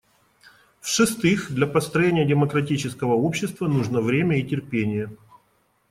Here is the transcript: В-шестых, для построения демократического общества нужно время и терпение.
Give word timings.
В-шестых, 0.79 1.51
для 1.53 1.67
построения 1.67 2.25
демократического 2.25 3.13
общества 3.13 3.67
нужно 3.67 4.01
время 4.01 4.39
и 4.39 4.43
терпение. 4.43 5.11